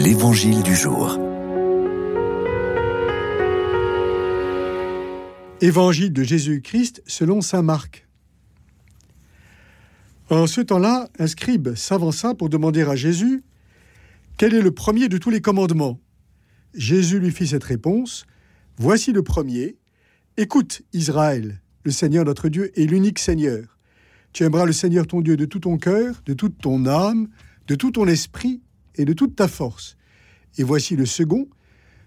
[0.00, 1.18] L'Évangile du jour.
[5.60, 8.06] Évangile de Jésus-Christ selon Saint Marc.
[10.30, 13.42] En ce temps-là, un scribe s'avança pour demander à Jésus
[14.36, 15.98] quel est le premier de tous les commandements?
[16.74, 18.24] Jésus lui fit cette réponse
[18.76, 19.78] Voici le premier.
[20.36, 23.76] Écoute, Israël, le Seigneur notre Dieu est l'unique Seigneur.
[24.32, 27.26] Tu aimeras le Seigneur ton Dieu de tout ton cœur, de toute ton âme,
[27.66, 28.62] de tout ton esprit
[28.98, 29.96] et de toute ta force.
[30.58, 31.48] Et voici le second,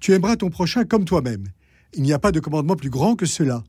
[0.00, 1.44] tu aimeras ton prochain comme toi-même.
[1.94, 3.64] Il n'y a pas de commandement plus grand que cela.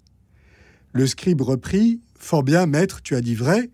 [0.92, 3.70] Le scribe reprit, Fort bien, maître, tu as dit vrai,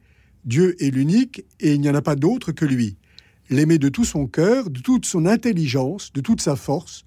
[0.45, 2.97] Dieu est l'unique et il n'y en a pas d'autre que lui.
[3.49, 7.05] L'aimer de tout son cœur, de toute son intelligence, de toute sa force,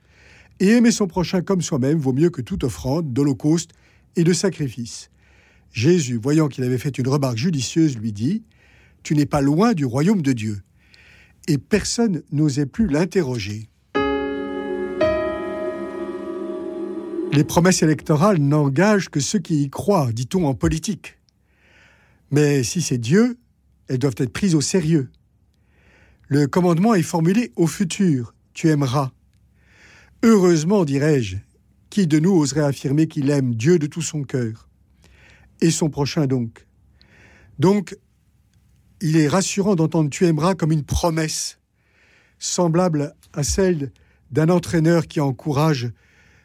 [0.60, 3.70] et aimer son prochain comme soi-même vaut mieux que toute offrande, d'holocauste
[4.16, 5.10] et de sacrifice.
[5.72, 8.42] Jésus, voyant qu'il avait fait une remarque judicieuse, lui dit
[9.02, 10.62] Tu n'es pas loin du royaume de Dieu.
[11.48, 13.68] Et personne n'osait plus l'interroger.
[17.32, 21.18] Les promesses électorales n'engagent que ceux qui y croient, dit-on en politique.
[22.30, 23.38] Mais si c'est Dieu,
[23.88, 25.10] elles doivent être prises au sérieux.
[26.28, 28.34] Le commandement est formulé au futur.
[28.54, 29.12] Tu aimeras.
[30.22, 31.38] Heureusement, dirais-je,
[31.90, 34.68] qui de nous oserait affirmer qu'il aime Dieu de tout son cœur?
[35.60, 36.66] Et son prochain donc.
[37.58, 37.96] Donc,
[39.02, 41.58] il est rassurant d'entendre Tu aimeras comme une promesse,
[42.38, 43.92] semblable à celle
[44.30, 45.90] d'un entraîneur qui encourage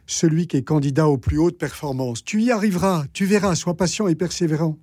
[0.08, 2.23] celui qui est candidat aux plus hautes performances.
[2.23, 4.77] Tu y arriveras, tu verras, sois patient et persévérant.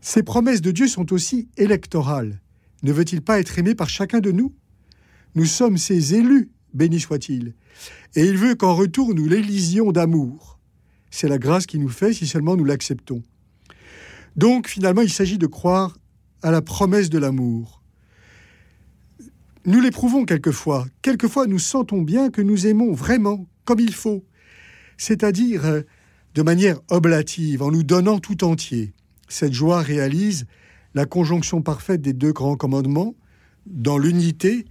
[0.00, 2.40] Ces promesses de Dieu sont aussi électorales.
[2.82, 4.54] Ne veut-il pas être aimé par chacun de nous?
[5.34, 7.54] Nous sommes ses élus, béni soit-il.
[8.16, 10.58] Et il veut qu'en retour nous l'élisions d'amour.
[11.10, 13.22] C'est la grâce qui nous fait si seulement nous l'acceptons.
[14.36, 15.96] Donc finalement il s'agit de croire
[16.42, 17.82] à la promesse de l'amour.
[19.64, 20.86] Nous l'éprouvons quelquefois.
[21.02, 24.24] Quelquefois nous sentons bien que nous aimons vraiment, comme il faut,
[24.96, 25.82] c'est-à-dire euh,
[26.34, 28.94] de manière oblative, en nous donnant tout entier.
[29.28, 30.46] Cette joie réalise
[30.94, 33.14] la conjonction parfaite des deux grands commandements,
[33.66, 34.64] dans l'unité,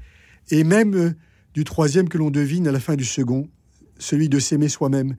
[0.49, 1.13] et même euh,
[1.53, 3.47] du troisième que l'on devine à la fin du second,
[3.99, 5.15] celui de s'aimer soi-même,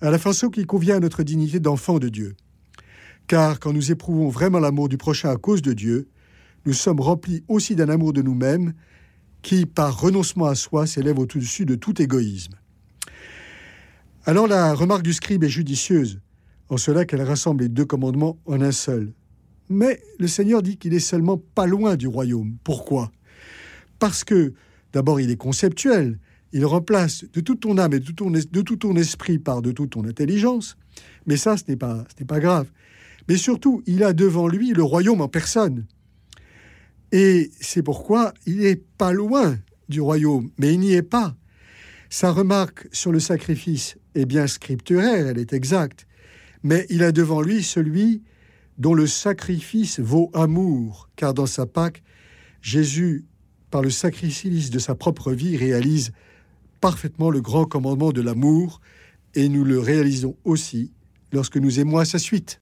[0.00, 2.36] à la façon qui convient à notre dignité d'enfant de Dieu.
[3.30, 6.08] Car quand nous éprouvons vraiment l'amour du prochain à cause de Dieu,
[6.66, 8.72] nous sommes remplis aussi d'un amour de nous-mêmes
[9.40, 12.54] qui, par renoncement à soi, s'élève au-dessus de tout égoïsme.
[14.24, 16.20] Alors la remarque du scribe est judicieuse,
[16.70, 19.12] en cela qu'elle rassemble les deux commandements en un seul.
[19.68, 22.56] Mais le Seigneur dit qu'il est seulement pas loin du royaume.
[22.64, 23.12] Pourquoi?
[24.00, 24.54] Parce que,
[24.92, 26.18] d'abord, il est conceptuel.
[26.52, 28.06] Il remplace de toute ton âme et de
[28.62, 30.76] tout ton, esprit par de toute ton intelligence.
[31.26, 32.66] Mais ça, ce n'est pas grave.
[33.30, 35.86] Mais surtout, il a devant lui le royaume en personne.
[37.12, 39.56] Et c'est pourquoi il n'est pas loin
[39.88, 41.36] du royaume, mais il n'y est pas.
[42.08, 46.08] Sa remarque sur le sacrifice est bien scripturaire, elle est exacte,
[46.64, 48.24] mais il a devant lui celui
[48.78, 52.02] dont le sacrifice vaut amour, car dans sa Pâque,
[52.62, 53.26] Jésus,
[53.70, 56.10] par le sacrifice de sa propre vie, réalise
[56.80, 58.80] parfaitement le grand commandement de l'amour,
[59.36, 60.90] et nous le réalisons aussi
[61.30, 62.58] lorsque nous aimons à sa suite.